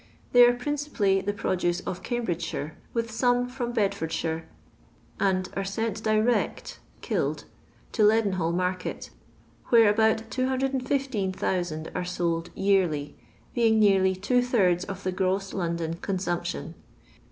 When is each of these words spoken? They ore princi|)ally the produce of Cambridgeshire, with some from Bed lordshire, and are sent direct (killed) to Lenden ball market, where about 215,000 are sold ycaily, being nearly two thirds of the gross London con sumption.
They 0.31 0.43
ore 0.47 0.53
princi|)ally 0.55 1.23
the 1.23 1.31
produce 1.31 1.81
of 1.81 2.01
Cambridgeshire, 2.01 2.75
with 2.91 3.11
some 3.11 3.47
from 3.47 3.71
Bed 3.71 3.93
lordshire, 4.01 4.45
and 5.19 5.47
are 5.55 5.63
sent 5.63 6.01
direct 6.01 6.79
(killed) 7.01 7.43
to 7.91 8.01
Lenden 8.01 8.39
ball 8.39 8.51
market, 8.51 9.11
where 9.67 9.87
about 9.87 10.31
215,000 10.31 11.91
are 11.93 12.03
sold 12.03 12.49
ycaily, 12.55 13.13
being 13.53 13.77
nearly 13.79 14.15
two 14.15 14.41
thirds 14.41 14.83
of 14.85 15.03
the 15.03 15.11
gross 15.11 15.53
London 15.53 15.93
con 15.97 16.17
sumption. 16.17 16.73